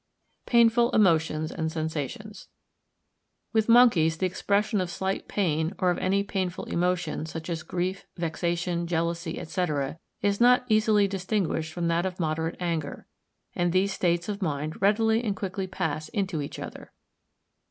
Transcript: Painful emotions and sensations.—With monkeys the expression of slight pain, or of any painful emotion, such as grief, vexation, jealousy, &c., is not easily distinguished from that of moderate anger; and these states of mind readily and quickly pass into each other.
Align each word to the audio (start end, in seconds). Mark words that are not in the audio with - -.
Painful 0.47 0.89
emotions 0.95 1.51
and 1.51 1.71
sensations.—With 1.71 3.69
monkeys 3.69 4.17
the 4.17 4.25
expression 4.25 4.81
of 4.81 4.89
slight 4.89 5.27
pain, 5.27 5.75
or 5.77 5.91
of 5.91 5.99
any 5.99 6.23
painful 6.23 6.63
emotion, 6.65 7.27
such 7.27 7.51
as 7.51 7.61
grief, 7.61 8.07
vexation, 8.17 8.87
jealousy, 8.87 9.39
&c., 9.45 9.65
is 10.23 10.41
not 10.41 10.65
easily 10.69 11.07
distinguished 11.07 11.71
from 11.71 11.87
that 11.89 12.07
of 12.07 12.19
moderate 12.19 12.57
anger; 12.59 13.05
and 13.53 13.71
these 13.73 13.93
states 13.93 14.27
of 14.27 14.41
mind 14.41 14.81
readily 14.81 15.23
and 15.23 15.35
quickly 15.35 15.67
pass 15.67 16.09
into 16.09 16.41
each 16.41 16.57
other. 16.57 16.93